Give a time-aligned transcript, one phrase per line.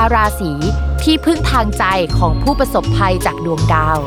[0.00, 0.52] าราศี
[1.02, 1.84] ที่พึ่งทางใจ
[2.18, 3.98] ของผู้ประสบภัยจากดวงดาว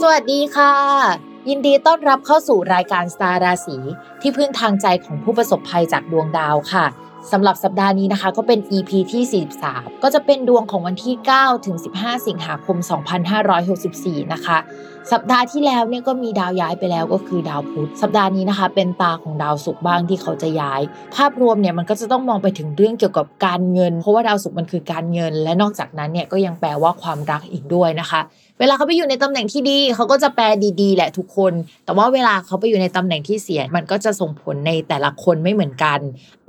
[0.00, 0.74] สวัสดีค่ะ
[1.48, 3.76] ยินดีต้อนรับเข้าสู่รายการสตาร์ราศี
[4.20, 6.86] ที่พึ่งทางใจของผู้ประสบภัยจากดวงดาวค่ะ
[7.32, 12.76] สำหรับสัปดาห์นี้นะคะ ก็เป็น EP ที่ 43 ก็จะเป็นดวงของวันที่ 9 ถึง 15 สิงหาคม
[13.54, 14.58] 2564 นะคะ
[15.10, 20.80] สัปดาห์ที่แล้วเนี่ยก็มีดาวย้ายไปแล้วก็คือดาวพุธสัปดาห์นี้นะคะ เป็นตาของดาวศุกร์บ้างที่เขาจะย้าย
[21.16, 28.20] ภาพรวมเนี่ยมันก็จะต้องมองไปถึงเรื่องเกี่ยวกับการเงิน เพราะว่าดาวศุกร์มันคือการเงิน และนอกจากนั้นเนี่ยก็ยังแปลว่าความรักอีกด้วยนะคะ
[28.62, 30.44] เวลาเขาไปอยู่ในตำแหน่งที่ดี เขาก็จะแปล
[30.80, 31.52] ดีๆ แหละทุกคน
[31.84, 35.98] แต่ว่าเวลาเขาไปอยู่ในตำแหน่งที่เสีย มันก็จะส่งผลในแต่ละคนไม่เหมือนกัน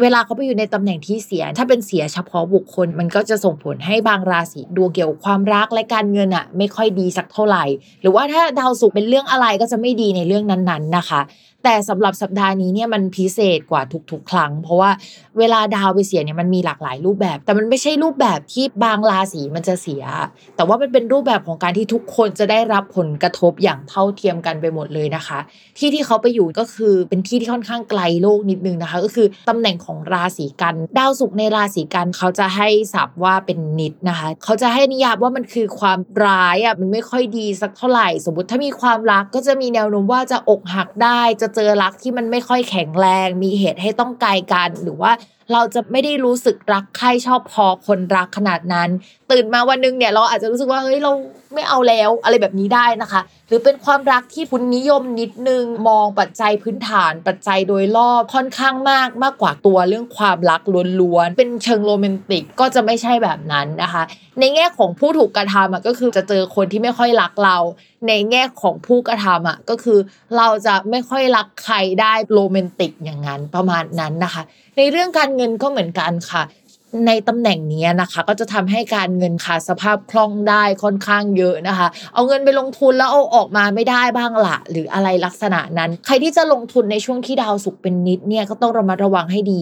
[0.01, 7.63] เวลาเขาไปอยู่ในตำแหน่งที่เสีย ถ้าเป็นเสียเฉพาะบุคคล มันก็จะส่งผลให้บางราศีดวงเกี่ยวความรักและการเงินอะไม่ค่อยดีสักเท่าไหร่
[8.01, 11.21] หรือว่าถ้าดาวศุกร์เป็นเรื่องอะไรก็จะไม่ดีในเรื่องนั้นๆนะคะ
[11.63, 14.91] แต่สำหรับสัปดาห์นี้เนี่ยมันพิเศษกว่าทุกๆ ครั้ง เพราะว่า
[15.39, 20.03] เวลาดาวไปเสียเนี่ยมันมีหลากหลายรูปแบบ แต่มันไม่ใช่รูปแบบที่บางราศีมันจะเสีย
[20.55, 25.39] แต่ว่ามันเป็นรูปแบบของการที่ทุกคนจะได้รับผลกระทบอย่างเท่าเทียมกันไปหมดเลยนะคะ
[25.77, 45.11] ที่ที่เขาไปอยู่ก็คือเป็นที่ที่ค่อนข้างไกลโลกนิดนึงนะคะ ก็คือตำแหน่งของราศีกันดาวศุกร์ในราศีกันเขาจะให้ศัพท์ว่าเป็นนิดนะคะ เขาจะให้นิยามว่ามันคือความร้ายอะมันไม่ค่อยดีสักเท่าไหร่ สมมติถ้ามีความรักก็จะมีแนวโน้มว่าจะอกหักได้จะเจอรักที่มันไม่ค่อยแข็งแรง มีเหตุให้ต้องไกลกัน หรือว่า
[45.51, 48.89] เราจะไม่ได้รู้สึกรักใครชอบพอคนรักขนาดนั้น
[49.31, 51.11] ตื่นมาวันนึงเนี่ยเราอาจจะรู้สึกว่าเฮ้ยเรา
[51.53, 60.61] ไม่เอาแล้วอะไรแบบนี้ได้นะคะ หรือเป็นความรักที่คุณนิยมนิดนึงมองปัจจัยพื้นฐาน ปัจจัยโดยรอบค่อนข้างมากมากกว่าตัวเรื่องความรัก
[61.01, 64.03] ล้วนๆเป็นเชิงโรแมนติกก็จะไม่ใช่แบบนั้นนะคะ
[64.39, 67.57] ในแง่ของผู้ถูกกระทำก็คือจะเจอคนที่ไม่ค่อยรักเรา
[68.07, 69.99] ในแง่ของผู้กระทำอะก็คือ
[70.37, 74.43] เราจะไม่ค่อยรักใครได้โรแมนติกอย่างนั้นประมาณนั้นนะคะ
[74.77, 76.43] ในเรื่องการเงินก็เหมือนกันค่ะ
[77.07, 89.61] ในตำแหน่งนี้นะคะ ก็จะทำให้การเงินขาดสภาพคล่องได้ค่อนข้างเยอะนะคะ เอาเงินไปลงทุนแล้วเอาออกมาไม่ได้บ้างละหรืออะไรลักษณะนั้น ใครที่จะลงทุนในช่วงที่ดาวศุกร์เป็นนิจเนี่ยก็ต้องระมัดระวังให้ดี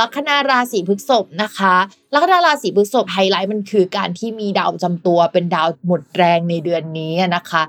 [0.00, 1.74] ลัคนาราศีพฤษภนะคะ
[2.14, 7.62] ลัคนาราศีพฤษภไฮไลท์มันคือการที่มีดาวประจำตัวเป็นดาวหมดแรงในเดือนนี้นะคะ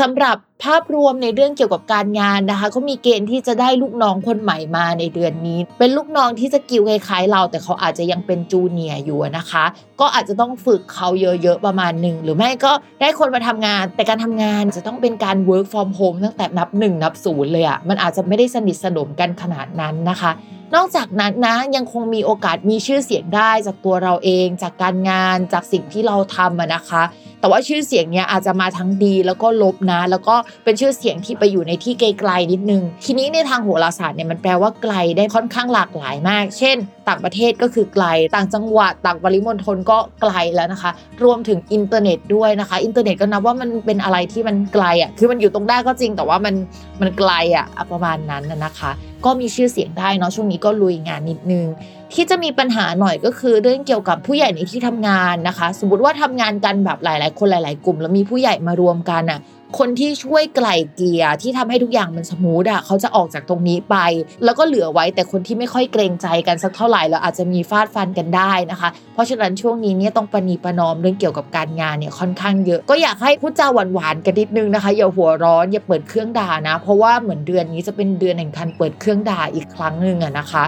[0.00, 9.64] สำหรับภาพรวมในเรื่องเกี่ยวกับการงานนะคะก็มีเกณฑ์ที่จะได้ลูกน้องคนใหม่มาในเดือนนี้ เป็นลูกน้องที่ skill คล้ายๆเรา แต่เขาอาจจะยังเป็น junior อยู่นะคะ
[10.00, 20.32] ก็อาจจะต้องฝึกเขาเยอะๆประมาณหนึ่งหรือไม่ก็ได้คนมาทำงาน แต่การทำงานจะต้องเป็นการ work from home ตั้งแต่นับหนึ่งนับศูนย์เลยอะ่ะมันอาจจะไม่ได้สนิทสนมกันขนาดนั้นนะคะ
[20.74, 27.02] นอกจากนั้นนะยังคงมีโอกาสมีชื่อเสียงได้จากตัวเราเอง จากการงานจากสิ่งที่เราทำนะคะ
[27.40, 36.76] แต่ว่าชื่อเสียงเนี้ยอาจจะมาทั้งดีแล้วก็ลบนะ แล้วก็เป็นชื่อเสียงที่ไปอยู่ในที่ไกลๆนิดนึง ทีนี้ในทางโหราศาสตร์เนี่ยมันแปลว่าไกลได้ค่อนข้างหลากหลายมาก เช่น
[37.08, 40.90] ต่างประเทศก็คือไกล ต่างจังหวัด ต่างปริมณฑลก็ไกลแล้วนะคะ
[41.24, 46.54] รวมถึงอินเทอร์เน็ตด้วยนะคะ อินเทอร์เน็ตก็นับว่ามันเป็นอะไรที่มันไกลอะ คือมันอยู่ตรงได้ก็จริง แต่ว่ามัน
[47.00, 48.90] มันไกลอะประมาณนั้นนะคะ
[49.24, 51.66] ก็มีชื่อเสียงได้เนาะ ช่วงนี้ก็ลุยงานนิดนึง
[52.14, 59.38] ที่จะมีปัญหาหน่อยก็คือเรื่องเกี่ยวกับผู้ใหญ่ในที่ทำงานนะคะ สมมติว่าทำงานกันแบบหลาย ๆ คนหลาย ๆ กลุ่ม แล้วมีผู้ใหญ่มารวมกันอะ
[59.78, 63.96] คนที่ช่วยไกล่เกลี่ยที่ทำให้ทุกอย่างมัน smooth อะเขาจะออกจากตรงนี้ไป
[64.44, 80.64] แล้วก็เหลือไว้แต่คนที่ไม่ค่อยเกรงใจกันสักเท่าไหร่แล้วอาจจะมีฟาดฟันกันได้นะคะ เพราะฉะนั้นช่วงนี้เนี่ยต้องปณีประนอมเรื่องเกี่ยวกับการงานเนี่ยค่อนข้างเยอะ ก็อยากให้พูดจาหวานๆกันนิดนึงนะคะอย่าหัวร้อนอย่าเปิดเครื่องด่านะ เพราะว่าเหมือนเดือนนี้จะเป็นเดือนแห่งการเปิดเครื่องด่าอีกครั้งหนึ่งอะนะคะ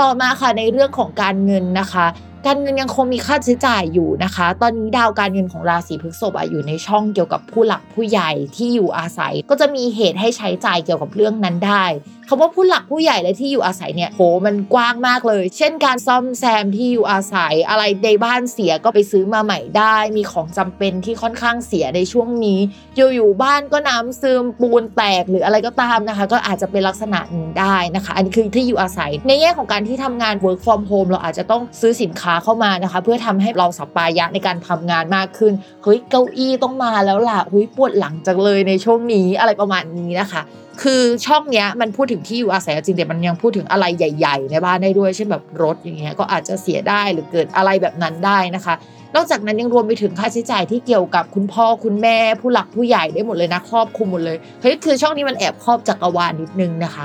[0.00, 2.06] ต่อมาค่ะในเรื่องของการเงินนะคะ
[2.46, 11.84] การเงินยังคงมีค่าใช้จ่ายอยู่นะคะ ตอนนี้ดาวการเงินของราศีพฤษภออยู่ในช่องเกี่ยวกับผู้หลักผู้ใหญ่ที่อยู่อาศัย ก็จะมีเหตุให้ใช้จ่ายเกี่ยวกับเรื่องนั้นได้
[12.28, 22.58] คำว่าผู้หลักผู้ใหญ่และที่อยู่อาศัยเนี่ยโหมันกว้างมากเลย เช่น การซ่อมแซมที่อยู่อาศัย อะไรในบ้านเสียก็ไปซื้อมาใหม่ได้ มีของจำเป็นที่ค่อนข้างเสียในช่วงนี้
[22.96, 35.52] อยู่ๆบ้านก็น้ำซึมปูนแตกหรืออะไรก็ตามนะคะ ก็อาจจะเป็นลักษณะนี้ได้นะคะ อันนี้คือที่อยู่อาศัย ในแง่ของการที่ทำงาน work from home เราอาจจะต้องซื้อสินค้าเข้ามานะคะ เพื่อทำให้เราสัปายะในการทำงานมากขึ้น
[35.82, 40.42] เฮ้ยเก้าอี้ต้องมาแล้วล่ะหุยปวดหลังจังเลยในช่วงนี้อะไรประมาณนี้นะคะ
[40.82, 48.74] คือช่องเนี้ยมันพูดถึงที่อยู่อาศัยจริงแต่มันยังพูดถึงอะไรใหญ่ ๆ ในบ้านได้ด้วยเช่นแบบรถอย่างเงี้ยก็อาจจะเสียได้หรือเกิดอะไรแบบนั้นได้นะคะ
[49.14, 57.04] นอกจากนั้นยังรวมไปถึงค่าใช้จ่ายที่เกี่ยวกับคุณพ่อคุณแม่ผู้หลักผู้ใหญ่ได้หมดเลยนะครอบคลุมหมดเลยเฮ้ยคือช่องนี้มันแอบครอบจักรวาลนิดนึงนะคะ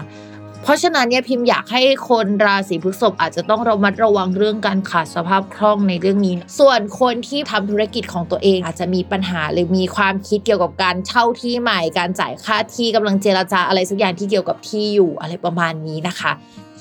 [0.68, 16.32] เพราะฉะนั้นเนี่ยพิมพ์อยากให้คนราศีพฤษภอาจจะต้องระมัดระวังเรื่องการขาดสภาพคล่องในเรื่องนี้ ส่วนคนที่ทำธุรกิจของตัวเองอาจจะมีปัญหาหรือมีความคิดเกี่ยวกับการเช่าที่ใหม่ การจ่ายค่าที่กำลังเจรจาอะไรสักอย่างที่เกี่ยวกับที่อยู่อะไรประมาณนี้นะคะ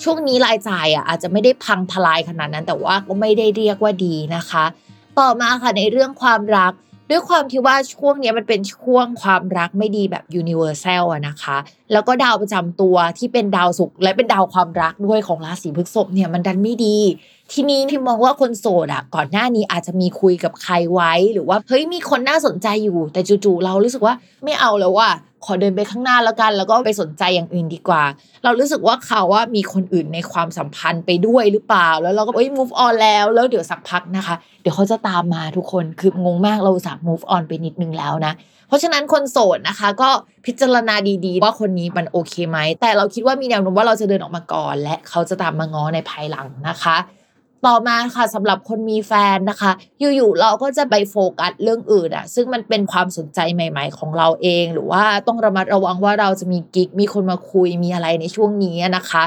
[0.02, 4.64] ช่วงนี้รายจ่ายอะอาจจะไม่ได้พังทลายขนาดนั้น แต่ว่าก็ไม่ได้เรียกว่าดีนะคะ
[5.18, 6.72] ต่อมาค่ะในเรื่องความรัก
[7.10, 11.56] ด้วยความที่ว่าช่วงนี้มันเป็นช่วงความรักไม่ดีแบบ universal อะนะคะ
[11.92, 16.96] แล้วก็ดาวประจำตัวที่เป็นดาวศุกร์และเป็นดาวความรักด้วยของราศีพฤษภเนี่ยมันดันไม่ดี
[17.52, 24.14] ทีนี้ที่มองว่าคนโสดอะก่อนหน้านี้อาจจะมีคุยกับใครไว้ หรือว่าเฮ้ยมีคนน่าสนใจอยู่ แต่จู่ๆเรารู้สึกว่า
[24.44, 25.08] ไม่เอาแล้วว่า
[25.44, 28.02] ขอเดินไปข้างหน้าแล้วกัน แล้วก็ไปสนใจอย่างอื่นดีกว่า
[28.44, 38.32] เรารู้สึกว่าเขาว่ามีคนอื่นในความสัมพันธ์ไปด้วยหรือเปล่า แล้วเราก็เอ้ย move on แล้วแล้วเดี๋ยวสักพักนะคะ เดี๋ยวเขาจะตามมาทุกคนคืองงมากเราสาม move on ไปนิดนึงแล้วนะ
[38.68, 40.10] เพราะฉะนั้นคนโสดนะคะ ก็
[40.46, 40.94] พิจารณา
[41.26, 46.96] ดีๆ ว่าคนนี้มันโอเคไหมแต่เราคิดว่ามีแนวโน้มว่าเราจะเดินออกมาก่อน และเขาจะตามมาง้อในภายหลังนะคะ
[47.66, 49.72] ต่อมาค่ะสำหรับคนมีแฟนนะคะ
[50.16, 59.24] อยู่ๆเราก็จะไปโฟกัสเรื่องอื่นอะซึ่งมันเป็นความสนใจใหม่ ๆ ของเราเอง หรือว่าต้องระมัดระวังว่าเราจะมีกิ๊กมีคนมาคุยมีอะไรในช่วงนี้นะคะ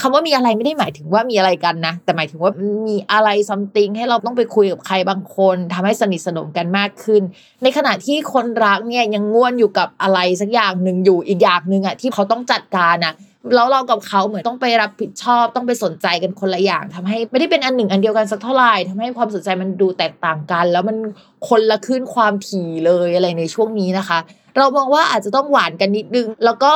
[0.00, 2.52] คำว่ามีอะไรไม่ได้หมายถึงว่ามีอะไรกันนะ แต่หมายถึงว่า
[2.88, 7.22] มีอะไรซัมติงให้เราต้องไปคุยกับใครบางคนทำให้สนิทสนมกันมากขึ้น
[7.62, 13.14] ในขณะที่คนรักเนี่ยยังง่วนอยู่กับอะไรสักอย่างหนึ่งอยู่อีกอย่างหนึ่งอะที่เขาต้องจัดการอะ
[13.54, 20.96] แล้วเรากับเขาเหมือนต้องไปรับผิดชอบต้องไปสนใจกันคนละอย่างทำให้ไม่ได้เป็นอันหนึ่งอันเดียวกันสักเท่าไหร่ทำให้ความสนใจมันดูแตกต่างกัน แล้วมัน
[21.48, 24.18] คนละขึ้นความถี่เลยอะไรในช่วงนี้นะคะ
[24.58, 26.72] เรามองว่าอาจจะต้องหวานกันนิดนึง แล้วก็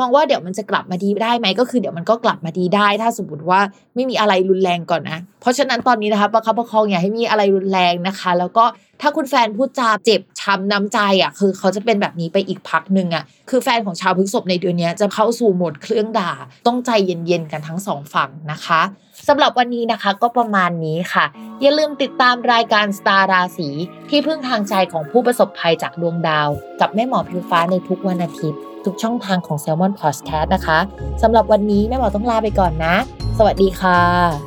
[0.00, 3.60] มองว่าเดี๋ยวมันจะกลับมาดีได้ไหมก็คือเดี๋ยวมันก็กลับมาดีได้ ถ้าสมมติว่า
[3.94, 8.64] ไม่มีอะไรรุนแรงก่อนนะ ราะฉะนั้นตอนนี้นะคะประคับประคองอย่าให้มีอะไรรุนแรงนะคะ แล้วก็
[9.00, 16.32] ถ้าคุณแฟนพูดจาเจ็บช้ำน้ำใจอะคือเขาจะเป็นแบบนี้ไปอีกพักหนึ่งอะคือแฟนของชาวพฤษภในเดือนนี้จะเข้าสู่โหมดเครื่องด่า
[16.66, 18.80] ต้องใจเย็นๆกันทั้งสองฝั่งนะคะ
[19.28, 21.24] สำหรับวันนี้นะคะก็ประมาณนี้ค่ะ
[21.62, 23.68] อย่าลืมติดตามรายการสตาร์ราศี
[24.10, 26.48] ที่พึ่งทางใจของผู้ประสบภัยจากดวงดาว
[26.80, 30.78] กับแม่หมอพิวฟ้าในทุกวันอาทิตย์ ทุกช่องทางของ Salmon Podcast นะคะ
[31.22, 32.94] สำหรับวันนี้แม่หมอต้องลาไปก่อนนะ
[33.38, 34.45] สวัสดีค่ะ